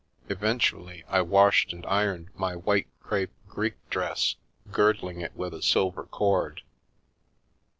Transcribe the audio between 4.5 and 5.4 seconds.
girdling it